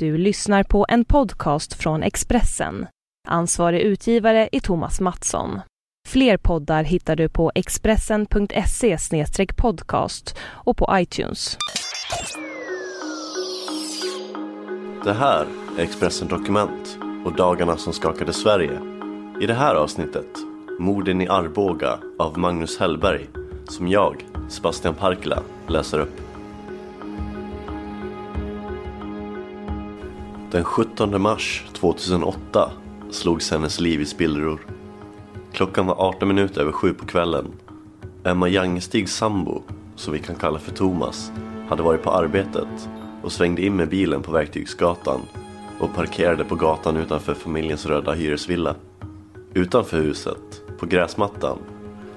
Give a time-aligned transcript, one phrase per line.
[0.00, 2.86] Du lyssnar på en podcast från Expressen.
[3.28, 5.60] Ansvarig utgivare är Thomas Mattsson.
[6.08, 8.96] Fler poddar hittar du på expressen.se
[9.56, 11.56] podcast och på iTunes.
[15.04, 15.46] Det här
[15.78, 18.80] är Expressen Dokument och dagarna som skakade Sverige.
[19.40, 20.36] I det här avsnittet,
[20.78, 23.26] Morden i Arboga av Magnus Hellberg,
[23.68, 26.29] som jag, Sebastian Parkla, läser upp.
[30.50, 32.70] Den 17 mars 2008
[33.10, 34.60] slogs hennes liv i spillror.
[35.52, 37.52] Klockan var 18 minuter över sju på kvällen.
[38.24, 39.62] Emma Jangestigs sambo,
[39.96, 41.32] som vi kan kalla för Thomas,
[41.68, 42.88] hade varit på arbetet
[43.22, 45.20] och svängde in med bilen på Verktygsgatan
[45.80, 48.74] och parkerade på gatan utanför familjens röda hyresvilla.
[49.54, 51.58] Utanför huset, på gräsmattan,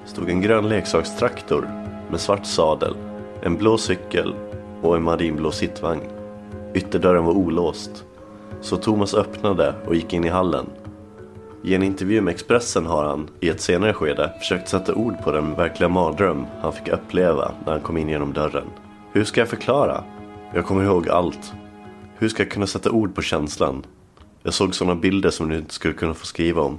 [0.05, 1.69] stod en grön leksakstraktor
[2.11, 2.95] med svart sadel,
[3.41, 4.35] en blå cykel
[4.81, 6.03] och en marinblå sittvagn.
[6.73, 8.05] Ytterdörren var olåst
[8.63, 10.65] så Thomas öppnade och gick in i hallen.
[11.63, 15.31] I en intervju med Expressen har han, i ett senare skede, försökt sätta ord på
[15.31, 18.67] den verkliga mardröm han fick uppleva när han kom in genom dörren.
[19.11, 20.03] Hur ska jag förklara?
[20.53, 21.53] Jag kommer ihåg allt.
[22.17, 23.85] Hur ska jag kunna sätta ord på känslan?
[24.43, 26.77] Jag såg sådana bilder som du inte skulle kunna få skriva om.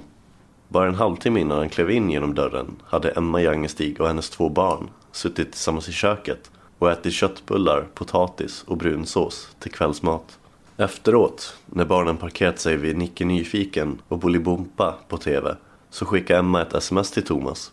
[0.67, 4.49] Bara en halvtimme innan han klev in genom dörren hade Emma Jangestig och hennes två
[4.49, 10.39] barn suttit tillsammans i köket och ätit köttbullar, potatis och brunsås till kvällsmat.
[10.77, 15.55] Efteråt, när barnen parkerat sig vid Nicke Nyfiken och Bolibompa på TV,
[15.89, 17.71] så skickar Emma ett sms till Thomas.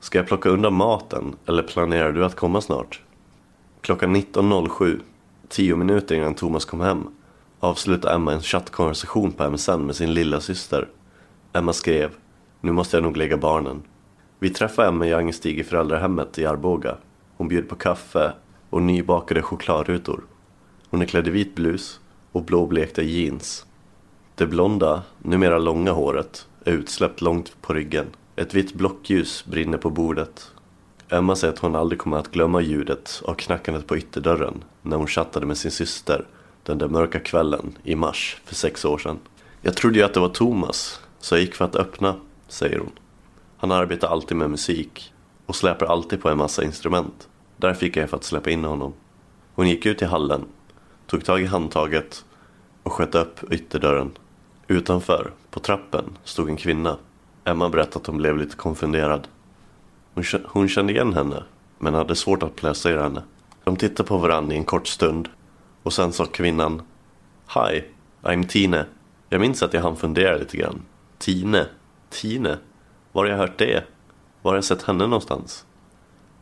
[0.00, 3.00] Ska jag plocka undan maten eller planerar du att komma snart?
[3.80, 5.00] Klockan 19.07,
[5.48, 7.06] tio minuter innan Thomas kom hem,
[7.60, 10.88] avslutade Emma en chattkonversation på MSN med sin lilla syster.
[11.52, 12.10] Emma skrev,
[12.60, 13.82] nu måste jag nog lägga barnen.
[14.38, 16.96] Vi träffar Emma Jangestig i föräldrahemmet i Arboga.
[17.36, 18.32] Hon bjuder på kaffe
[18.70, 20.24] och nybakade chokladrutor.
[20.90, 22.00] Hon är klädd i vit blus
[22.32, 23.66] och blåblekta jeans.
[24.34, 28.06] Det blonda, numera långa håret är utsläppt långt på ryggen.
[28.36, 30.50] Ett vitt blockljus brinner på bordet.
[31.08, 35.06] Emma säger att hon aldrig kommer att glömma ljudet av knackandet på ytterdörren när hon
[35.06, 36.26] chattade med sin syster
[36.62, 39.18] den där mörka kvällen i mars för sex år sedan.
[39.62, 42.16] Jag trodde ju att det var Thomas, så jag gick för att öppna,
[42.48, 42.92] säger hon.
[43.56, 45.12] Han arbetar alltid med musik
[45.46, 47.28] och släpar alltid på en massa instrument.
[47.56, 48.92] Därför gick jag för att släppa in honom.
[49.54, 50.44] Hon gick ut i hallen
[51.12, 52.24] tog tag i handtaget
[52.92, 54.10] och sköt upp ytterdörren.
[54.66, 56.98] Utanför, på trappen, stod en kvinna.
[57.44, 59.28] Emma berättade att hon blev lite konfunderad.
[60.44, 61.42] Hon, kände igen henne,
[61.78, 63.22] men hade svårt att placera henne.
[63.64, 65.28] De tittade på varandra i en kort stund
[65.82, 66.82] och sen sa kvinnan
[67.54, 67.84] Hi,
[68.22, 68.86] I'm Tine.
[69.28, 70.82] Jag minns att jag hann fundera lite grann.
[71.18, 71.66] Tine?
[72.10, 72.58] Tine?
[73.12, 73.84] Var har jag hört det?
[74.42, 75.64] Var har jag sett henne någonstans?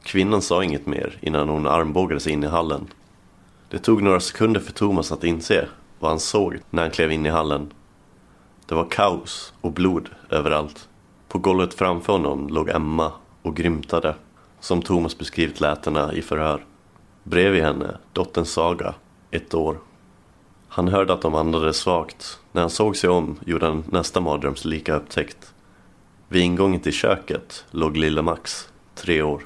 [0.02, 2.86] Kvinnan sa inget mer innan hon armbågade sig in i hallen.
[3.68, 5.68] Det tog några sekunder för Thomas att inse
[6.00, 7.72] vad han såg när han klev in i hallen.
[8.66, 10.88] Det var kaos och blod överallt.
[11.28, 13.12] På golvet framför honom låg Emma
[13.42, 14.14] och grymtade,
[14.60, 16.64] som Thomas beskrivit lät henne i förhör.
[17.22, 18.94] Bredvid henne, dottern Saga,
[19.30, 19.78] ett år.
[20.68, 22.38] Han hörde att de andades svagt.
[22.52, 25.54] När han såg sig om gjorde han nästa mardrömslika upptäckt.
[26.28, 29.42] Vid ingången till köket låg lille Max, tre år.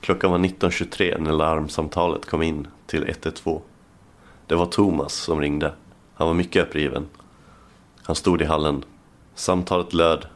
[0.00, 3.60] Klockan var 19.23 när larmsamtalet kom in till 112.
[4.50, 5.72] Det var Thomas som ringde.
[6.14, 7.06] Han var mycket uppriven.
[8.02, 8.84] Han stod i hallen.
[9.34, 10.26] Samtalet löd.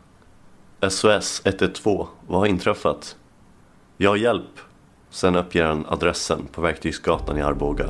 [0.89, 3.17] SOS 112, vad har inträffat?
[3.97, 4.61] Ja, hjälp.
[5.11, 7.87] Sen uppger han adressen på Verktygsgatan i Arboga.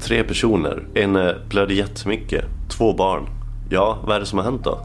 [0.00, 0.86] Tre personer.
[0.94, 2.44] En eh, blöder jättemycket.
[2.78, 3.26] Två barn.
[3.70, 4.78] Ja, vad är det som har hänt då?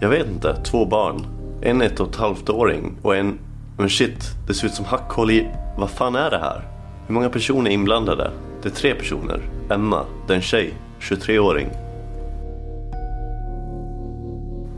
[0.00, 0.62] Jag vet inte.
[0.64, 1.26] Två barn.
[1.62, 3.38] En ett och ett halvt åring och en...
[3.78, 5.50] Men shit, det ser ut som hackhål i...
[5.78, 6.62] Vad fan är det här?
[7.06, 8.30] Hur många personer är inblandade?
[8.62, 9.40] Det är tre personer.
[9.70, 11.68] Emma, det är en tjej, 23-åring.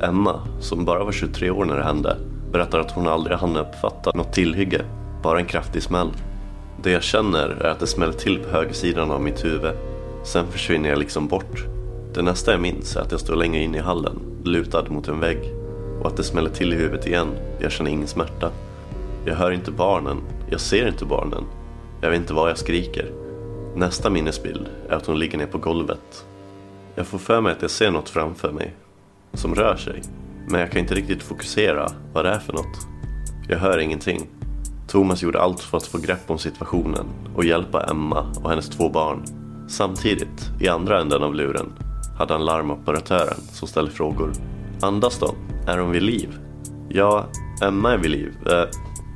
[0.03, 2.17] Emma, som bara var 23 år när det hände,
[2.53, 4.85] berättar att hon aldrig hann uppfatta något tillhygge,
[5.23, 6.11] bara en kraftig smäll.
[6.83, 9.73] Det jag känner är att det smäller till på högersidan av mitt huvud.
[10.25, 11.65] Sen försvinner jag liksom bort.
[12.15, 15.21] Det nästa jag minns är att jag står längre in i hallen, lutad mot en
[15.21, 15.39] vägg.
[16.01, 17.29] Och att det smäller till i huvudet igen.
[17.59, 18.51] Jag känner ingen smärta.
[19.25, 20.17] Jag hör inte barnen.
[20.51, 21.45] Jag ser inte barnen.
[22.01, 23.11] Jag vet inte vad jag skriker.
[23.75, 26.27] Nästa minnesbild är att hon ligger ner på golvet.
[26.95, 28.75] Jag får för mig att jag ser något framför mig.
[29.33, 30.03] Som rör sig.
[30.49, 32.87] Men jag kan inte riktigt fokusera vad det är för något.
[33.49, 34.29] Jag hör ingenting.
[34.89, 37.07] Thomas gjorde allt för att få grepp om situationen
[37.37, 39.25] och hjälpa Emma och hennes två barn.
[39.69, 41.73] Samtidigt, i andra änden av luren,
[42.19, 44.33] hade han larmoperatören som ställde frågor.
[44.81, 45.35] Andas de?
[45.67, 46.39] Är de vid liv?
[46.89, 47.27] Ja,
[47.63, 48.35] Emma är vid liv.
[48.47, 48.65] Eh,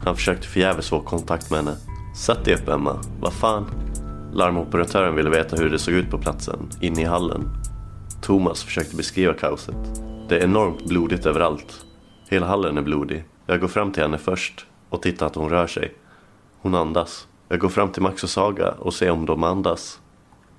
[0.04, 1.76] han försökte förgäves få kontakt med henne.
[2.16, 3.66] Sätt dig upp Emma, vad fan?
[4.34, 7.48] Larmoperatören ville veta hur det såg ut på platsen, inne i hallen.
[8.22, 9.76] Thomas försökte beskriva kaoset.
[10.28, 11.86] Det är enormt blodigt överallt.
[12.28, 13.24] Hela hallen är blodig.
[13.46, 15.94] Jag går fram till henne först och tittar att hon rör sig.
[16.60, 17.28] Hon andas.
[17.48, 20.00] Jag går fram till Max och Saga och ser om de andas.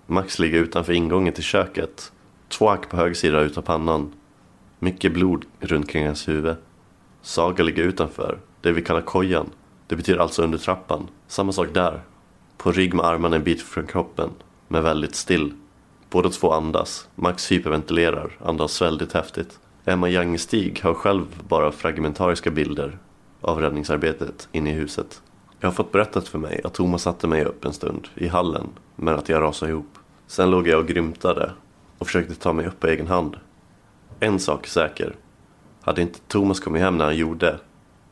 [0.08, 2.12] Max ligger utanför ingången till köket.
[2.50, 4.14] Två hack på höger sida utav pannan.
[4.80, 6.56] Mycket blod runt kring hans huvud.
[7.22, 9.50] Saga ligger utanför, det vi kallar kojan.
[9.88, 11.08] Det betyder alltså under trappan.
[11.28, 12.02] Samma sak där.
[12.58, 14.30] På rygg med armarna en bit från kroppen,
[14.68, 15.54] men väldigt still.
[16.10, 17.08] Båda två andas.
[17.16, 19.60] Max hyperventilerar, andas väldigt häftigt.
[19.86, 22.98] Emma Jangestig har själv bara fragmentariska bilder
[23.42, 25.22] av räddningsarbetet inne i huset.
[25.60, 28.68] Jag har fått berättat för mig att Thomas satte mig upp en stund i hallen,
[28.96, 29.98] men att jag rasade ihop.
[30.28, 31.52] Sen låg jag och grymtade
[31.98, 33.36] och försökte ta mig upp på egen hand.
[34.20, 35.16] En sak är säker.
[35.82, 37.60] Hade inte Thomas kommit hem när han gjorde,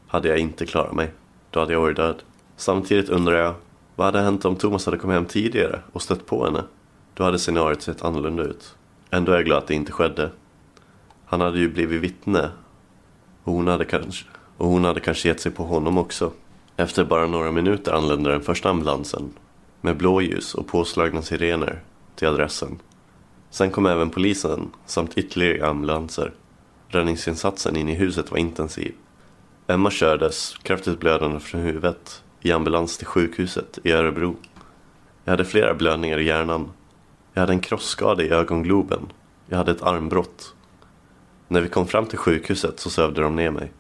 [0.08, 1.12] hade jag inte klarat mig.
[1.50, 2.24] Då hade jag varit död.
[2.56, 3.54] Samtidigt undrar jag,
[3.96, 6.64] vad hade hänt om Thomas hade kommit hem tidigare och stött på henne?
[7.14, 8.76] Då hade scenariot sett annorlunda ut.
[9.10, 10.32] Ändå är jag glad att det inte skedde.
[11.26, 12.50] Han hade ju blivit vittne.
[13.44, 14.26] Och hon hade kanske,
[14.58, 16.32] och hon hade kanske gett sig på honom också.
[16.78, 19.34] Efter bara några minuter anlände den första ambulansen.
[19.82, 21.82] Med blåljus och påslagna sirener
[22.16, 22.80] till adressen.
[23.50, 26.34] Sen kom även polisen samt ytterligare ambulanser.
[26.88, 28.94] Räddningsinsatsen inne i huset var intensiv.
[29.68, 34.36] Emma kördes, kraftigt blödande från huvudet, i ambulans till sjukhuset i Örebro.
[35.24, 36.72] Jag hade flera blödningar i hjärnan.
[37.34, 39.12] Jag hade en krossskada i ögongloben.
[39.48, 40.56] Jag hade ett armbrott.
[41.48, 43.72] När vi kom fram till sjukhuset så sövde de ner mig.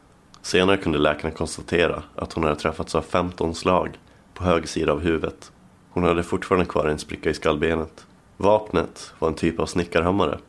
[0.42, 4.00] Senare kunde läkarna konstatera att hon hade träffats av 15 slag
[4.34, 5.52] på höger sida av huvudet.
[5.90, 8.06] Hon hade fortfarande kvar en spricka i skallbenet.
[8.38, 10.40] Vapnet var en typ av snickarhammare.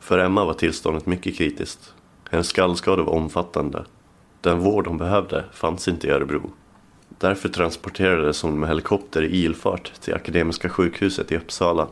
[0.00, 1.94] För Emma var tillståndet mycket kritiskt.
[2.30, 3.84] Hennes skallskada var omfattande.
[4.40, 6.50] Den vård hon behövde fanns inte i Örebro.
[7.18, 11.88] Därför transporterades hon med helikopter i ilfart till Akademiska sjukhuset i Uppsala.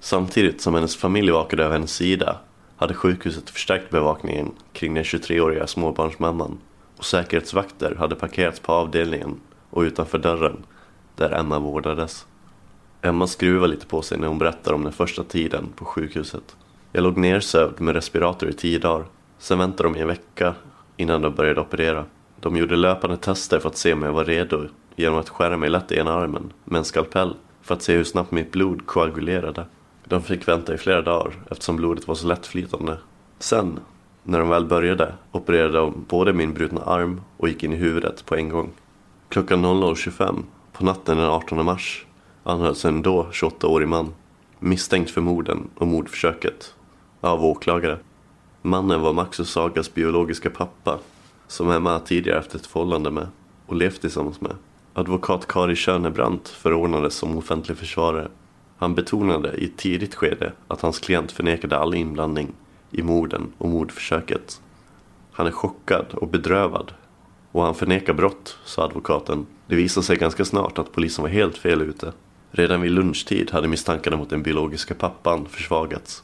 [0.00, 2.36] Samtidigt som hennes familj vakade över hennes sida
[2.76, 6.58] hade sjukhuset förstärkt bevakningen kring den 23-åriga småbarnsmamman
[6.96, 9.40] och säkerhetsvakter hade parkerats på avdelningen
[9.70, 10.56] och utanför dörren
[11.16, 12.26] där Emma vårdades.
[13.02, 16.56] Emma skruvar lite på sig när hon berättar om den första tiden på sjukhuset.
[16.92, 19.06] Jag låg nersövd med respirator i tio dagar.
[19.38, 20.54] Sen väntade de i en vecka
[20.96, 22.04] innan de började operera.
[22.40, 25.70] De gjorde löpande tester för att se om jag var redo genom att skära mig
[25.70, 29.66] lätt i ena armen med en skalpell för att se hur snabbt mitt blod koagulerade.
[30.04, 32.98] De fick vänta i flera dagar eftersom blodet var så lättflytande.
[33.38, 33.80] Sen,
[34.22, 38.26] när de väl började, opererade de både min brutna arm och gick in i huvudet
[38.26, 38.70] på en gång.
[39.28, 40.42] Klockan 00.25
[40.72, 42.06] på natten den 18 mars
[42.44, 44.14] anhölls en då 28-årig man
[44.58, 46.74] misstänkt för morden och mordförsöket
[47.20, 47.98] av åklagare.
[48.62, 50.98] Mannen var Max och Sagas biologiska pappa
[51.48, 53.26] som Emma tidigare haft ett förhållande med
[53.66, 54.56] och levt tillsammans med.
[54.94, 58.28] Advokat Kari Körnebrant förordnades som offentlig försvarare.
[58.76, 62.52] Han betonade i ett tidigt skede att hans klient förnekade all inblandning
[62.90, 64.60] i morden och mordförsöket.
[65.32, 66.92] Han är chockad och bedrövad
[67.52, 69.46] och han förnekar brott, sa advokaten.
[69.66, 72.12] Det visade sig ganska snart att polisen var helt fel ute.
[72.50, 76.22] Redan vid lunchtid hade misstankarna mot den biologiska pappan försvagats.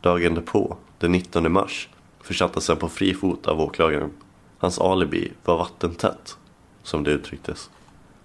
[0.00, 1.88] Dagen därpå, den 19 mars,
[2.20, 4.10] försattes han på fri fot av åklagaren.
[4.58, 6.36] Hans alibi var vattentätt,
[6.82, 7.70] som det uttrycktes.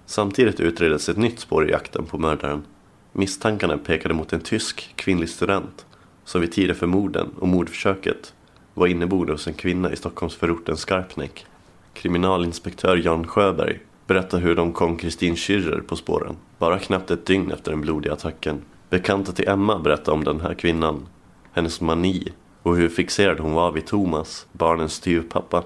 [0.06, 2.64] Samtidigt utreddes ett nytt spår i jakten på mördaren.
[3.12, 5.86] Misstankarna pekade mot en tysk kvinnlig student
[6.26, 8.34] som vid tiden för morden och mordförsöket
[8.74, 11.46] var inneboende hos en kvinna i Stockholmsförorten Skarpnäck.
[11.94, 17.52] Kriminalinspektör Jan Sjöberg berättar hur de kom Kristin Schürrer på spåren, bara knappt ett dygn
[17.52, 18.62] efter den blodiga attacken.
[18.90, 21.08] Bekanta till Emma berättar om den här kvinnan,
[21.52, 22.28] hennes mani
[22.64, 25.64] och hur fixerad hon var vid Thomas, barnens styvpappa.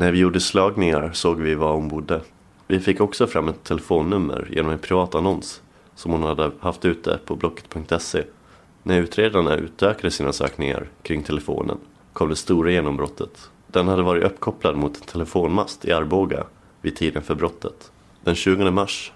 [0.00, 2.20] När vi gjorde slagningar såg vi var hon bodde.
[2.66, 5.62] Vi fick också fram ett telefonnummer genom en privat annons
[5.94, 8.24] som hon hade haft ute på Blocket.se.
[8.82, 11.78] När utredarna utökade sina sökningar kring telefonen
[12.12, 13.50] kom det stora genombrottet.
[13.66, 16.44] Den hade varit uppkopplad mot en telefonmast i Arboga
[16.80, 17.92] vid tiden för brottet.
[18.24, 19.12] Den 20 mars,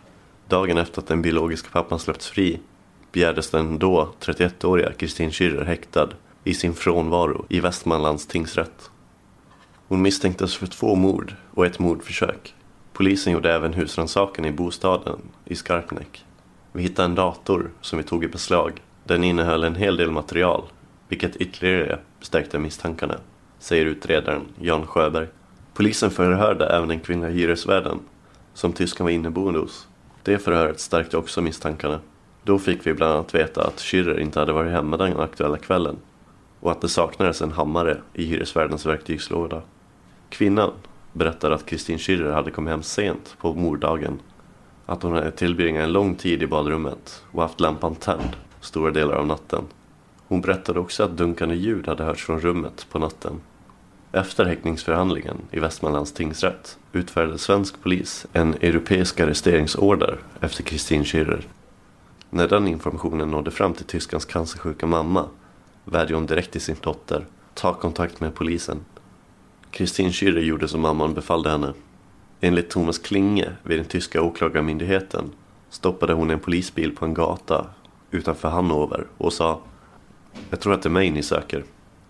[0.48, 2.60] dagen efter att den biologiska pappan släppts fri,
[3.12, 6.08] begärdes den då 31-åriga Kristin Schürrer häktad
[6.44, 8.90] i sin frånvaro i Västmanlands tingsrätt.
[9.88, 12.54] Hon misstänktes för två mord och ett mordförsök.
[12.92, 16.24] Polisen gjorde även husrannsakan i bostaden i Skarpnäck.
[16.72, 18.82] Vi hittade en dator som vi tog i beslag.
[19.04, 20.62] Den innehöll en hel del material,
[21.08, 23.14] vilket ytterligare stärkte misstankarna,
[23.58, 25.26] säger utredaren Jan Sjöberg.
[25.74, 27.98] Polisen förhörde även den kvinnliga hyresvärden
[28.54, 29.88] som tyskan var inneboende hos.
[30.22, 32.00] Det förhöret stärkte också misstankarna.
[32.42, 35.96] Då fick vi bland annat veta att Schürrer inte hade varit hemma den aktuella kvällen
[36.60, 39.62] och att det saknades en hammare i hyresvärdens verktygslåda.
[40.34, 40.72] Kvinnan
[41.12, 44.18] berättade att Kristin Schürrer hade kommit hem sent på morddagen.
[44.86, 49.14] Att hon hade tillbringat en lång tid i badrummet och haft lampan tänd stora delar
[49.14, 49.64] av natten.
[50.26, 53.40] Hon berättade också att dunkande ljud hade hörts från rummet på natten.
[54.12, 61.42] Efter häktningsförhandlingen i Västmanlands tingsrätt utfärdade svensk polis en europeisk arresteringsorder efter Kristin Schürrer.
[62.30, 65.28] När den informationen nådde fram till tyskans cancersjuka mamma
[65.84, 68.80] vädjade hon direkt till sin dotter ta kontakt med polisen.
[69.74, 71.72] Kristin Schürrer gjorde som mamman befallde henne.
[72.40, 75.32] Enligt Thomas Klinge vid den tyska åklagarmyndigheten
[75.70, 77.66] stoppade hon en polisbil på en gata
[78.10, 79.60] utanför Hannover och sa
[80.50, 81.64] Jag tror att det är mig ni söker.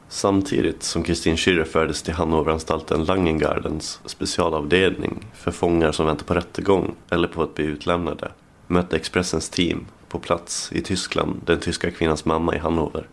[0.09, 6.95] Samtidigt som Kristin Schürrer fördes till Hannoveranstalten Langengardens specialavdelning för fångar som väntar på rättegång
[7.11, 8.33] eller på att bli utlämnade
[8.67, 13.09] mötte Expressens team på plats i Tyskland den tyska kvinnans mamma i Hannover.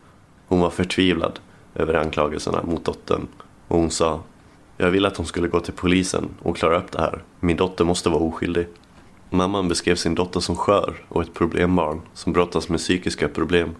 [0.48, 1.40] Hon var förtvivlad
[1.76, 3.28] över anklagelserna mot dottern
[3.68, 4.24] och hon sa
[4.82, 7.24] jag ville att hon skulle gå till polisen och klara upp det här.
[7.40, 8.68] Min dotter måste vara oskyldig.
[9.30, 13.76] Mamman beskrev sin dotter som skör och ett problembarn som brottas med psykiska problem.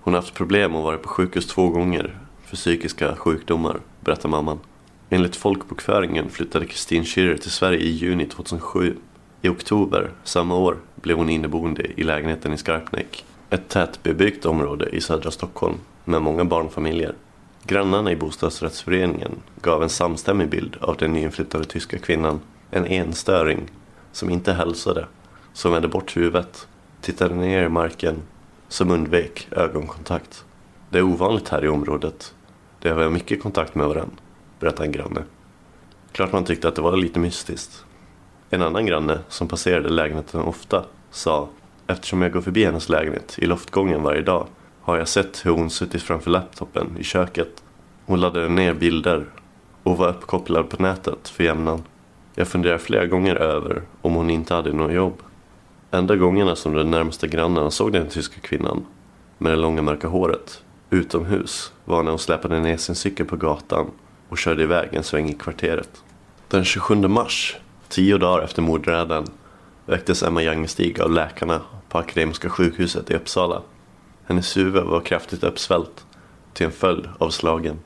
[0.00, 4.58] Hon har haft problem och varit på sjukhus två gånger för psykiska sjukdomar, berättar mamman.
[5.10, 8.96] Enligt folkbokföringen flyttade Kristin Schürrer till Sverige i juni 2007.
[9.42, 13.24] I oktober samma år blev hon inneboende i lägenheten i Skarpnäck.
[13.50, 17.14] Ett tätbebyggt område i södra Stockholm med många barnfamiljer.
[17.64, 22.40] Grannarna i bostadsrättsföreningen gav en samstämmig bild av den nyinflyttade tyska kvinnan.
[22.70, 23.70] En enstöring
[24.12, 25.06] som inte hälsade,
[25.52, 26.68] som vände bort huvudet,
[27.00, 28.22] tittade ner i marken,
[28.68, 30.44] som undvek ögonkontakt.
[30.90, 32.34] Det är ovanligt här i området.
[32.78, 34.16] Det har mycket kontakt med varandra,
[34.60, 35.22] berättade en granne.
[36.12, 37.84] Klart man tyckte att det var lite mystiskt.
[38.50, 41.48] En annan granne som passerade lägenheten ofta sa
[41.86, 44.46] Eftersom jag går förbi hennes lägenhet i loftgången varje dag
[44.82, 47.62] har jag sett hur hon suttit framför laptopen i köket.
[48.06, 49.24] Hon laddade ner bilder
[49.82, 51.82] och var uppkopplad på nätet för jämnan.
[52.34, 55.22] Jag funderar flera gånger över om hon inte hade något jobb.
[55.90, 58.86] Enda gångerna som den närmaste grannen såg den tyska kvinnan
[59.38, 60.62] med det långa mörka håret
[60.92, 63.90] utomhus var när hon släpade ner sin cykel på gatan
[64.28, 66.02] och körde iväg en sväng i kvarteret.
[66.48, 67.56] Den 27 mars,
[67.88, 69.24] tio dagar efter mordräden,
[69.86, 73.62] väcktes Emma Jangestig av läkarna på Akademiska sjukhuset i Uppsala.
[74.32, 76.06] Hennes huvud var kraftigt uppsvällt
[76.52, 77.78] till en följd av slagen.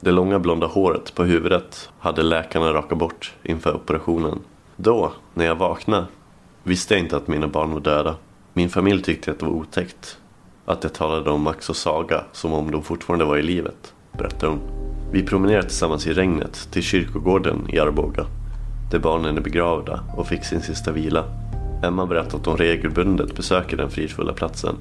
[0.00, 4.38] Det långa blonda håret på huvudet hade läkarna rakat bort inför operationen.
[4.76, 6.06] Då, när jag vaknade,
[6.62, 8.14] visste jag inte att mina barn var döda.
[8.52, 10.18] Min familj tyckte att det var otäckt.
[10.66, 14.48] Att jag talade om Max och Saga som om de fortfarande var i livet, berättar
[14.48, 14.60] hon.
[15.12, 18.26] Vi promenerade tillsammans i regnet till kyrkogården i Arboga.
[18.90, 21.24] Där barnen är begravda och fick sin sista vila.
[21.82, 24.76] Emma berättar att hon regelbundet besöker den fridfulla platsen.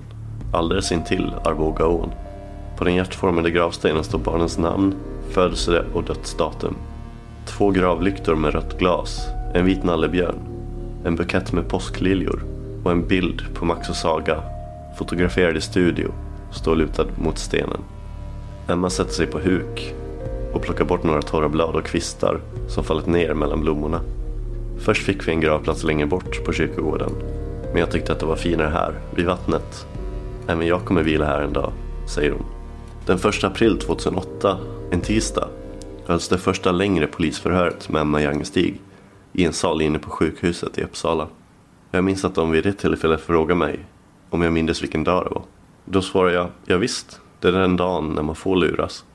[0.54, 2.12] Alldeles intill Arbogaån.
[2.78, 4.96] På den hjärtformade gravstenen står barnens namn,
[5.30, 6.76] födelse och dödsdatum.
[7.46, 10.40] Två gravlyktor med rött glas, en vit nallebjörn,
[11.06, 12.44] en bukett med påskliljor
[12.84, 14.44] och en bild på Max och Saga,
[14.98, 16.12] fotograferad i studio,
[16.52, 17.80] står lutad mot stenen.
[18.68, 19.94] Emma sätter sig på huk
[20.54, 24.02] och plockar bort några torra blad och kvistar som fallit ner mellan blommorna.
[24.80, 27.12] Först fick vi en gravplats längre bort på kyrkogården,
[27.72, 29.88] men jag tyckte att det var finare här, vid vattnet.
[30.48, 31.72] Även jag kommer vila här en dag,
[32.08, 32.46] säger hon.
[33.06, 34.58] Den 1 april 2008,
[34.92, 35.50] en tisdag,
[36.06, 38.82] hölls det första längre polisförhöret med Emma Jangestig
[39.34, 41.28] i en sal inne på sjukhuset i Uppsala.
[41.92, 43.80] Jag minns att de vid det tillfället frågade mig
[44.30, 45.44] om jag mindes vilken dag det var.
[45.86, 49.06] Då svarade jag, ja visst, det är den dagen när man får luras.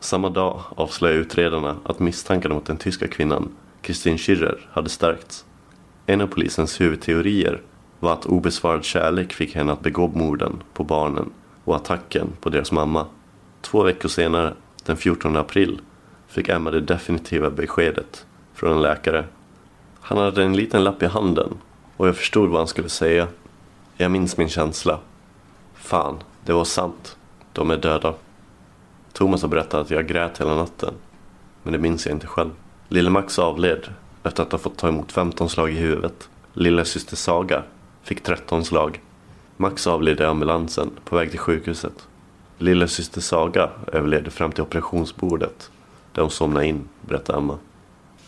[0.00, 3.48] Samma dag avslöjade utredarna att misstankarna mot den tyska kvinnan
[3.82, 5.44] Kristin Schürrer hade stärkts.
[6.06, 7.60] En av polisens huvudteorier
[8.00, 11.30] var att obesvarad kärlek fick henne att begå morden på barnen
[11.64, 13.06] och attacken på deras mamma.
[13.60, 14.54] Två veckor senare,
[14.84, 15.80] den 14 april,
[16.28, 19.24] fick Emma det definitiva beskedet från en läkare.
[20.00, 21.48] Han hade en liten lapp i handen
[21.96, 23.28] och jag förstod vad han skulle säga.
[23.96, 24.98] Jag minns min känsla.
[25.74, 27.16] Fan, det var sant.
[27.52, 28.14] De är döda.
[29.12, 30.94] Thomas har berättat att jag grät hela natten.
[31.62, 32.50] Men det minns jag inte själv.
[32.88, 33.88] Lille Max avled
[34.22, 36.28] efter att ha fått ta emot 15 slag i huvudet.
[36.52, 37.62] Lilla syster Saga
[38.02, 39.00] fick 13 slag.
[39.56, 42.08] Max avled i ambulansen på väg till sjukhuset.
[42.58, 45.70] Lilla syster Saga överlevde fram till operationsbordet
[46.12, 47.58] där hon somnade in, berättar Emma.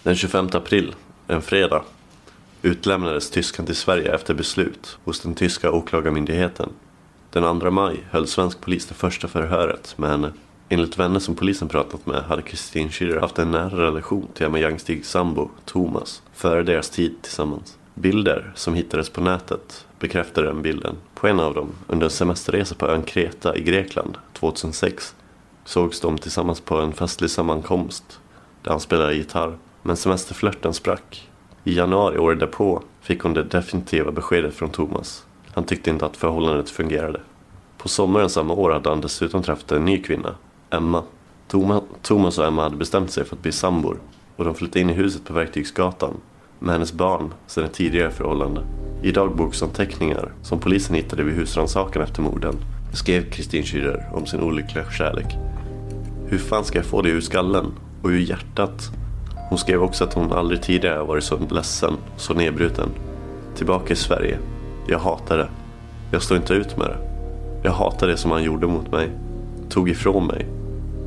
[0.02, 0.94] Den 25 april,
[1.26, 1.82] en fredag,
[2.62, 6.68] utlämnades tyskan till Sverige efter beslut hos den tyska åklagarmyndigheten.
[7.30, 10.32] Den 2 maj höll svensk polis det första förhöret med henne.
[10.68, 14.58] Enligt vänner som polisen pratat med hade Kristin Schürrer haft en nära relation till Emma
[14.58, 17.78] Jangstigs sambo, Thomas, före deras tid tillsammans.
[17.94, 20.96] Bilder som hittades på nätet bekräftade den bilden.
[21.14, 25.14] På en av dem, under en semesterresa på ön Kreta i Grekland 2006,
[25.64, 28.20] sågs de tillsammans på en festlig sammankomst
[28.62, 29.58] där han spelade gitarr.
[29.82, 31.30] Men semesterflörten sprack.
[31.64, 35.26] I januari året därpå fick hon det definitiva beskedet från Thomas.
[35.54, 37.20] Han tyckte inte att förhållandet fungerade.
[37.78, 40.34] På sommaren samma år hade han dessutom träffat en ny kvinna,
[40.70, 41.02] Emma.
[42.02, 43.98] Thomas och Emma hade bestämt sig för att bli sambor
[44.36, 46.14] och de flyttade in i huset på Verktygsgatan
[46.62, 48.60] med hennes barn sedan ett tidigare förhållande.
[49.02, 52.54] I dagboksanteckningar som polisen hittade vid husrannsakan efter morden
[52.92, 55.36] skrev Kristin Schürrer om sin olyckliga kärlek.
[56.26, 57.66] Hur fan ska jag få det ur skallen
[58.02, 58.90] och ur hjärtat?
[59.48, 62.88] Hon skrev också att hon aldrig tidigare varit så ledsen, så nedbruten.
[63.56, 64.38] Tillbaka i Sverige.
[64.86, 65.48] Jag hatar det.
[66.10, 66.98] Jag står inte ut med det.
[67.62, 69.10] Jag hatar det som han gjorde mot mig.
[69.68, 70.46] Tog ifrån mig.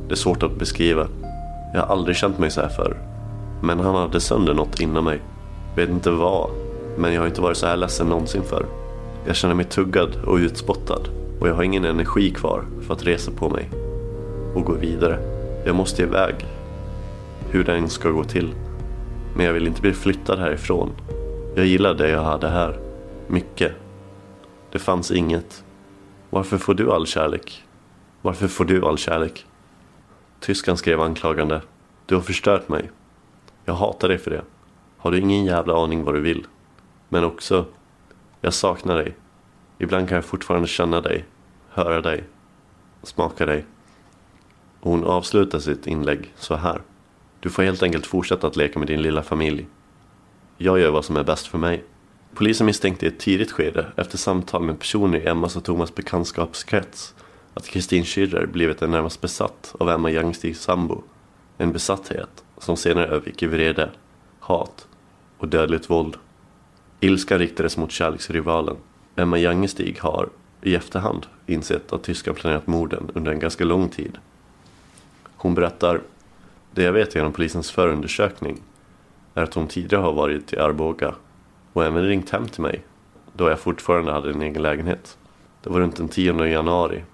[0.08, 1.06] Det är svårt att beskriva.
[1.74, 2.96] Jag har aldrig känt mig så här förr.
[3.62, 5.20] Men han hade sönder något inom mig.
[5.76, 6.50] Vet inte vad.
[6.96, 8.66] Men jag har inte varit så här ledsen någonsin förr.
[9.26, 11.02] Jag känner mig tuggad och utspottad.
[11.40, 13.70] Och jag har ingen energi kvar för att resa på mig.
[14.54, 15.18] Och gå vidare.
[15.66, 16.34] Jag måste iväg.
[17.50, 18.54] Hur det än ska gå till.
[19.34, 20.92] Men jag vill inte bli flyttad härifrån.
[21.54, 22.78] Jag gillar det jag hade här.
[23.26, 23.72] Mycket.
[24.72, 25.64] Det fanns inget.
[26.30, 27.64] Varför får du all kärlek?
[28.22, 29.46] Varför får du all kärlek?
[30.40, 31.60] Tyskan skrev anklagande.
[32.06, 32.90] Du har förstört mig.
[33.64, 34.42] Jag hatar dig för det.
[35.06, 36.46] Har du ingen jävla aning vad du vill?
[37.08, 37.64] Men också,
[38.40, 39.16] jag saknar dig.
[39.78, 41.24] Ibland kan jag fortfarande känna dig,
[41.68, 42.24] höra dig,
[43.02, 43.64] smaka dig.
[44.80, 46.80] Och hon avslutar sitt inlägg så här.
[47.40, 49.66] Du får helt enkelt fortsätta att leka med din lilla familj.
[50.56, 51.84] Jag gör vad som är bäst för mig.
[52.34, 57.14] Polisen misstänkte i ett tidigt skede, efter samtal med personer i Emmas och Thomas bekantskapskrets,
[57.54, 61.02] att Kristin Schürrer blivit en närmast besatt av Emma Youngstigs sambo.
[61.58, 63.90] En besatthet som senare övergick i vrede,
[64.40, 64.88] hat
[65.38, 66.16] och dödligt våld.
[67.00, 68.76] Ilskan riktades mot kärleksrivalen.
[69.16, 70.28] Emma Jangestig har,
[70.62, 74.18] i efterhand, insett att tyskan planerat morden under en ganska lång tid.
[75.36, 76.00] Hon berättar,
[76.72, 78.62] det jag vet genom polisens förundersökning
[79.34, 81.14] är att hon tidigare har varit i Arboga
[81.72, 82.84] och även ringt hem till mig
[83.32, 85.18] då jag fortfarande hade en egen lägenhet.
[85.62, 87.04] Det var runt den 10 januari,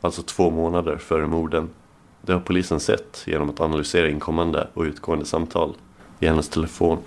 [0.00, 1.70] alltså två månader före morden.
[2.22, 5.74] Det har polisen sett genom att analysera inkommande och utgående samtal
[6.20, 6.98] i hennes telefon.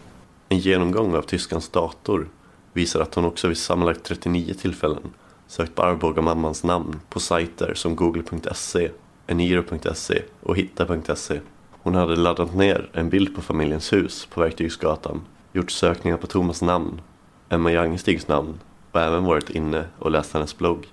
[0.49, 2.27] En genomgång av tyskans dator
[2.73, 5.13] visar att hon också vid sammanlagt 39 tillfällen
[5.47, 8.91] sökt på Arboga-mammans namn på sajter som google.se,
[9.27, 11.39] eniro.se och hitta.se.
[11.71, 15.21] Hon hade laddat ner en bild på familjens hus på Verktygsgatan,
[15.53, 17.01] gjort sökningar på Thomas namn,
[17.49, 18.59] Emma Jangestigs namn
[18.91, 20.87] och även varit inne och läst hennes blogg.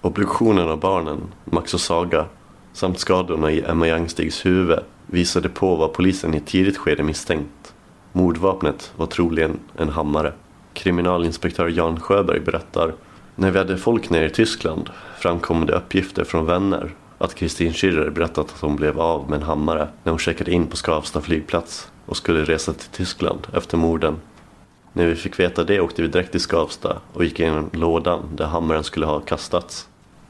[0.00, 2.26] Obduktionen av barnen, Max och Saga,
[2.72, 7.74] samt skadorna i Emma Jangestigs huvud visade på vad polisen i ett tidigt skede misstänkt.
[8.18, 10.32] Mordvapnet var troligen en hammare.
[10.72, 12.94] Kriminalinspektör Jan Sjöberg berättar
[13.34, 18.10] När vi hade folk nere i Tyskland framkom det uppgifter från vänner att Kristin Schürrer
[18.10, 21.90] berättat att hon blev av med en hammare när hon checkade in på Skavsta flygplats
[22.06, 24.16] och skulle resa till Tyskland efter morden.
[24.92, 28.46] När vi fick veta det åkte vi direkt till Skavsta och gick igenom lådan där
[28.46, 29.88] hammaren skulle ha kastats.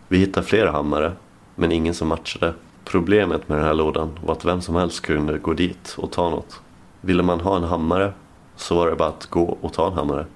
[0.09, 1.13] Vi hittade flera hammare,
[1.55, 2.55] men ingen som matchade.
[2.85, 6.31] Problemet med den här lådan var att vem som helst kunde gå dit och ta
[6.31, 6.61] något.
[7.01, 8.13] Ville man ha en hammare
[8.57, 10.27] så var det bara att gå och ta en hammare.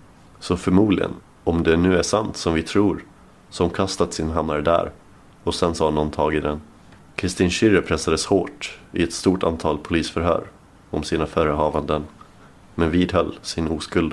[0.41, 1.11] Så förmodligen,
[1.45, 3.05] om det nu är sant som vi tror,
[3.51, 4.91] som kastat sin hammare där
[5.45, 6.61] och sen så har någon tagit den.
[7.17, 10.45] Kristin Schürrer pressades hårt i ett stort antal polisförhör
[10.91, 12.05] om sina förehavanden
[12.75, 14.13] men vidhöll sin oskuld.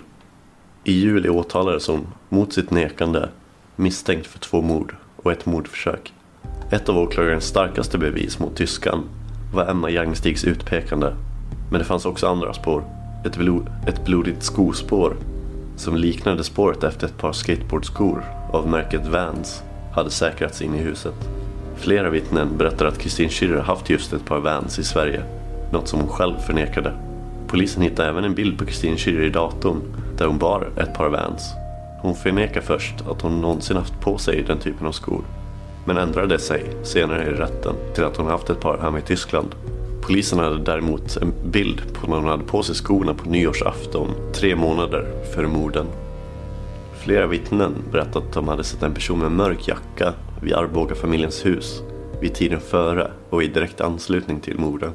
[0.83, 3.29] I juli åtalades hon mot sitt nekande
[3.75, 6.13] misstänkt för två mord och ett mordförsök.
[6.71, 9.03] Ett av åklagarens starkaste bevis mot tyskan
[9.53, 11.13] var Emma Jangstigs utpekande.
[11.71, 12.84] Men det fanns också andra spår.
[13.25, 15.15] Ett, blod, ett blodigt skospår
[15.75, 21.29] som liknade spåret efter ett par skateboardskor av märket Vans hade säkrats in i huset.
[21.75, 25.23] Flera vittnen berättar att Kristin Schürrer haft just ett par Vans i Sverige.
[25.71, 26.93] Något som hon själv förnekade.
[27.47, 29.82] Polisen hittade även en bild på Kristin Schürrer i datorn
[30.17, 31.53] där hon bar ett par Vans.
[32.01, 35.21] Hon förnekar först att hon någonsin haft på sig den typen av skor.
[35.86, 39.55] Men ändrade sig senare i rätten till att hon haft ett par hemma i Tyskland.
[40.09, 44.55] Polisen hade däremot en bild på när hon hade på sig skorna på nyårsafton tre
[44.55, 45.87] månader före morden.
[47.03, 51.81] Flera vittnen berättade att de hade sett en person med mörk jacka vid Arboga-familjens hus
[52.21, 54.91] vid tiden före och i direkt anslutning till morden.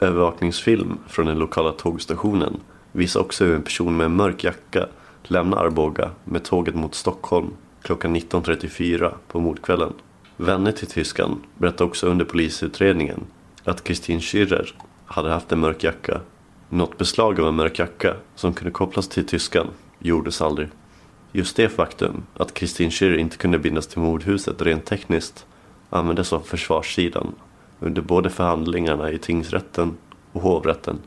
[0.00, 2.60] Övervakningsfilm från den lokala tågstationen
[2.92, 4.86] visar också hur en person med mörk jacka
[5.22, 7.50] lämnar Arboga med tåget mot Stockholm
[7.82, 9.92] klockan 19.34 på mordkvällen.
[10.36, 13.20] Vänner till tyskan berättade också under polisutredningen
[13.68, 14.74] att Kristin Schürrer
[15.06, 16.20] hade haft en mörk jacka.
[16.68, 19.66] Något beslag av en mörk jacka som kunde kopplas till tyskan
[19.98, 20.68] gjordes aldrig.
[21.32, 25.46] Just det faktum att Kristin Schürrer inte kunde bindas till mordhuset rent tekniskt
[25.90, 27.34] användes av försvarssidan
[27.80, 29.96] under både förhandlingarna i tingsrätten
[30.32, 30.98] och hovrätten.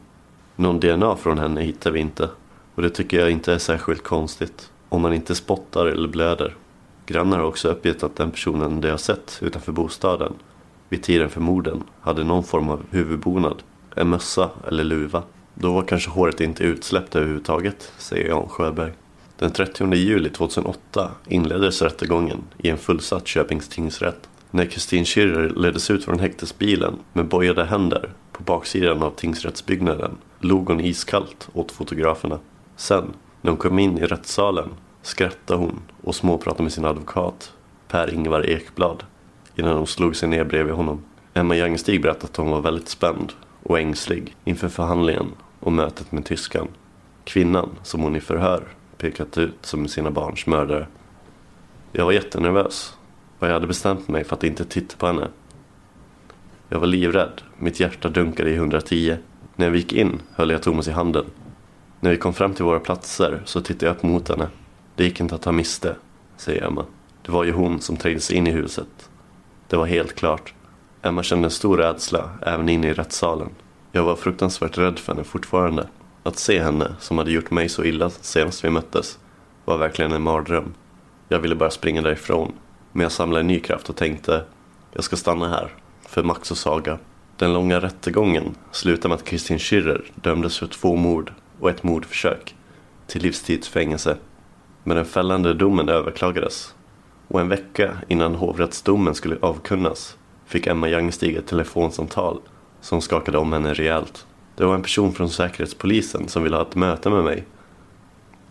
[0.55, 2.29] Någon DNA från henne hittar vi inte
[2.75, 6.55] och det tycker jag inte är särskilt konstigt om man inte spottar eller blöder.
[7.05, 10.33] Grannar har också uppgett att den personen de har sett utanför bostaden
[10.91, 13.63] vid tiden för morden hade någon form av huvudbonad,
[13.95, 15.23] en mössa eller luva.
[15.53, 18.91] Då var kanske håret inte utsläppt överhuvudtaget, säger Jan Sjöberg.
[19.37, 24.29] Den 30 juli 2008 inleddes rättegången i en fullsatt Köpings tingsrätt.
[24.51, 30.67] När Kristin Schürrer leddes ut från häktesbilen med bojade händer på baksidan av tingsrättsbyggnaden log
[30.67, 32.39] hon iskallt åt fotograferna.
[32.75, 34.69] Sen, när hon kom in i rättssalen,
[35.01, 37.53] skrattade hon och småpratade med sin advokat,
[37.87, 39.03] Per-Ingvar Ekblad,
[39.55, 41.01] innan de slog sig ner bredvid honom.
[41.33, 43.33] Emma Jangstig berättade att hon var väldigt spänd
[43.63, 46.67] och ängslig inför förhandlingen och mötet med tyskan.
[47.23, 48.63] Kvinnan, som hon i förhör
[48.97, 50.87] pekat ut som sina barns mördare.
[51.91, 52.97] Jag var jättenervös
[53.39, 55.27] och jag hade bestämt mig för att inte titta på henne.
[56.69, 59.17] Jag var livrädd, mitt hjärta dunkade i 110.
[59.55, 61.25] När vi gick in höll jag Thomas i handen.
[61.99, 64.47] När vi kom fram till våra platser så tittade jag upp mot henne.
[64.95, 65.95] Det gick inte att ta miste,
[66.37, 66.85] säger Emma.
[67.21, 69.09] Det var ju hon som trängde sig in i huset.
[69.71, 70.53] Det var helt klart.
[71.01, 73.49] Emma kände en stor rädsla även inne i rättssalen.
[73.91, 75.87] Jag var fruktansvärt rädd för henne fortfarande.
[76.23, 79.19] Att se henne, som hade gjort mig så illa senast vi möttes,
[79.65, 80.73] var verkligen en mardröm.
[81.29, 82.51] Jag ville bara springa därifrån.
[82.91, 84.45] Men jag samlade ny kraft och tänkte,
[84.93, 85.75] jag ska stanna här,
[86.07, 86.99] för Max och Saga.
[87.37, 92.55] Den långa rättegången slutade med att Kristin Schürrer dömdes för två mord och ett mordförsök
[93.07, 94.17] till livstidsfängelse.
[94.83, 96.73] Men den fällande domen överklagades.
[97.31, 102.39] Och en vecka innan hovrättsdomen skulle avkunnas fick Emma Jangstig ett telefonsamtal
[102.81, 104.25] som skakade om henne rejält.
[104.55, 107.45] Det var en person från Säkerhetspolisen som ville ha ett möte med mig.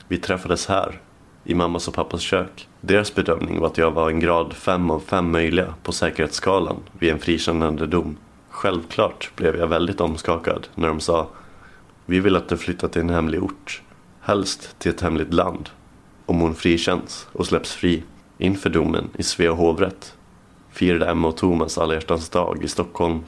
[0.08, 1.00] Vi träffades här,
[1.44, 2.68] i mammas och pappas kök.
[2.80, 7.10] Deras bedömning var att jag var en grad 5 av 5 möjliga på säkerhetsskalan vid
[7.10, 8.16] en frikännande dom.
[8.50, 11.28] Självklart blev jag väldigt omskakad när de sa
[12.06, 13.82] Vi vill att du flyttar till en hemlig ort.
[14.20, 15.68] Helst till ett hemligt land.
[16.26, 18.02] Om hon frikänns och släpps fri.
[18.42, 20.14] Inför domen i Svea hovrätt
[20.70, 23.20] firade Emma och Thomas alla hjärtans dag i Stockholm.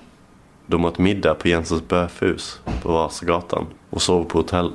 [0.66, 4.72] De åt middag på Jensens böfhus på Vasagatan och sov på hotell.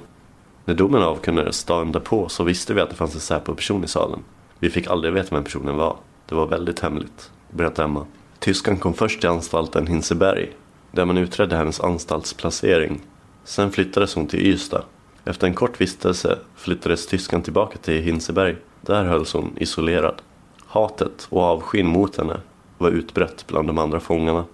[0.65, 4.19] När domen avkunnades dagen därpå så visste vi att det fanns en Säpo-person i salen.
[4.59, 5.97] Vi fick aldrig veta vem personen var.
[6.25, 8.05] Det var väldigt hemligt, berättar Emma.
[8.39, 10.49] Tyskan kom först till anstalten Hinseberg,
[10.91, 13.01] där man utredde hennes anstaltsplacering.
[13.43, 14.83] Sen flyttades hon till Ystad.
[15.25, 18.55] Efter en kort vistelse flyttades tyskan tillbaka till Hinseberg.
[18.81, 20.21] Där hölls hon isolerad.
[20.67, 22.41] Hatet och avskyn mot henne
[22.77, 24.45] var utbrett bland de andra fångarna.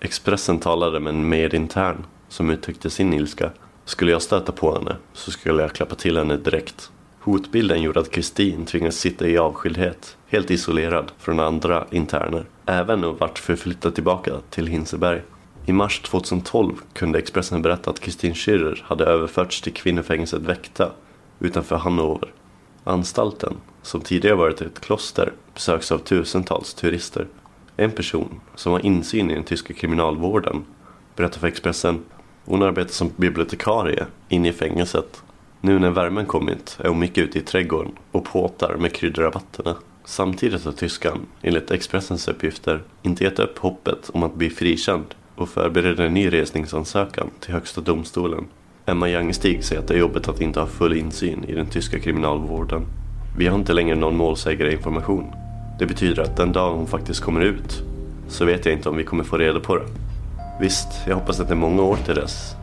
[0.00, 3.50] Expressen talade med en medintern som uttryckte sin ilska.
[3.84, 6.90] Skulle jag stöta på henne så skulle jag klappa till henne direkt.
[7.20, 12.46] Hotbilden gjorde att Kristin tvingades sitta i avskildhet, helt isolerad från andra interner.
[12.66, 15.22] Även och vart förflyttad tillbaka till Hinseberg.
[15.66, 20.90] I mars 2012 kunde Expressen berätta att Kristin Schürrer hade överförts till kvinnofängelset Väkta
[21.40, 22.32] utanför Hannover.
[22.84, 23.56] Anstalten,
[23.88, 27.26] som tidigare varit ett kloster, besöks av tusentals turister.
[27.76, 30.64] En person som har insyn i den tyska kriminalvården
[31.16, 32.02] berättar för Expressen
[32.44, 35.22] hon arbetar som bibliotekarie inne i fängelset.
[35.60, 39.76] Nu när värmen kommit är hon mycket ute i trädgården och påtar med kryddrabatterna.
[40.04, 45.48] Samtidigt har tyskan, enligt Expressens uppgifter, inte gett upp hoppet om att bli frikänd och
[45.48, 48.44] förbereder en ny resningsansökan till Högsta domstolen.
[48.86, 52.00] Emma Jangestig säger att det är jobbigt att inte ha full insyn i den tyska
[52.00, 52.86] kriminalvården.
[53.38, 55.32] Vi har inte längre någon målsägarinformation.
[55.78, 57.82] Det betyder att den dag hon faktiskt kommer ut
[58.28, 59.84] så vet jag inte om vi kommer få reda på det.
[60.60, 62.56] Visst, jag hoppas att det är många år till dess.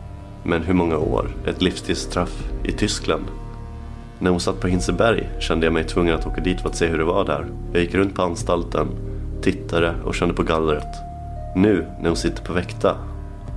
[0.43, 1.27] Men hur många år?
[1.45, 3.23] Ett livstidsstraff i Tyskland?
[4.19, 6.87] När hon satt på Hinseberg kände jag mig tvungen att åka dit för att se
[6.87, 7.45] hur det var där.
[7.73, 8.87] Jag gick runt på anstalten,
[9.41, 10.95] tittade och kände på gallret.
[11.55, 12.97] Nu, när hon sitter på väkta,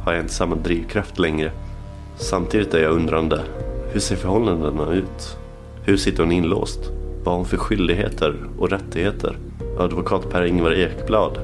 [0.04, 1.52] har jag inte samma drivkraft längre.
[2.16, 3.40] Samtidigt är jag undrande.
[3.92, 5.38] Hur ser förhållandena ut?
[5.84, 6.80] Hur sitter hon inlåst?
[7.24, 9.36] Vad har hon för skyldigheter och rättigheter?
[9.78, 11.38] Advokat Per-Ingvar Ekblad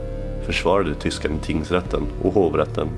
[0.47, 2.89] försvarade tyskan i tingsrätten och hovrätten.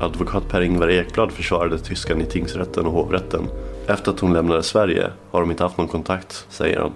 [0.00, 3.42] Advokat Per-Ingvar Ekblad försvarade tyskan i tingsrätten och hovrätten.
[3.86, 6.92] Efter att hon lämnade Sverige har de inte haft någon kontakt, säger han.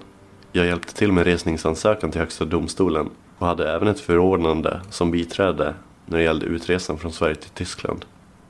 [0.51, 5.73] Jag hjälpte till med resningsansökan till Högsta domstolen och hade även ett förordnande som biträde
[6.05, 8.05] när det gällde utresan från Sverige till Tyskland.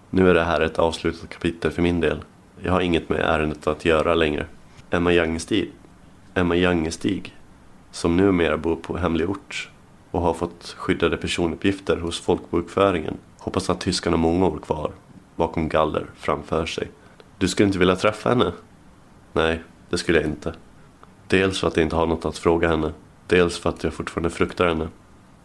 [0.09, 2.23] Nu är det här ett avslutat kapitel för min del.
[2.63, 4.45] Jag har inget med ärendet att göra längre.
[4.89, 5.71] Emma Jangestig,
[6.33, 7.35] Emma Jangestig
[7.91, 9.69] som numera bor på hemlig ort
[10.11, 14.91] och har fått skyddade personuppgifter hos folkbokföringen hoppas att tyskarna har många år kvar
[15.35, 16.91] bakom galler framför sig.
[17.37, 18.51] Du skulle inte vilja träffa henne?
[19.33, 20.53] Nej, det skulle jag inte.
[21.27, 22.93] Dels för att jag inte har något att fråga henne.
[23.27, 24.87] Dels för att jag fortfarande fruktar henne.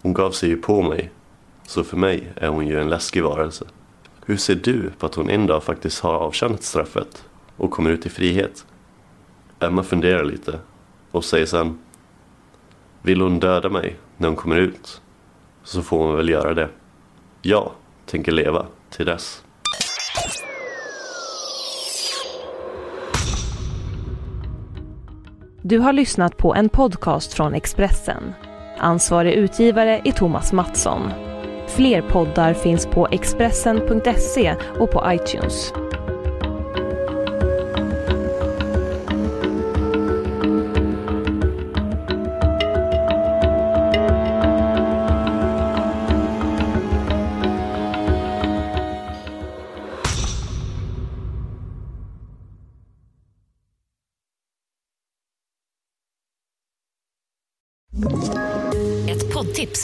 [0.03, 1.11] Hon gav sig ju på mig.
[1.67, 3.65] Så för mig är hon ju en läskig varelse.
[4.27, 7.25] Hur ser du på att hon en dag faktiskt har avtjänat straffet
[7.57, 8.67] och kommer ut i frihet?
[9.61, 10.61] Emma funderar lite
[11.17, 11.79] och säger sen
[13.03, 15.01] Vill hon döda mig när hon kommer ut
[15.63, 16.69] så får hon väl göra det.
[17.43, 17.71] Jag
[18.07, 19.43] tänker leva till dess.
[25.63, 28.33] Du har lyssnat på en podcast från Expressen.
[28.79, 31.11] Ansvarig utgivare är Thomas Mattsson.
[31.67, 35.73] Fler poddar finns på Expressen.se och på iTunes.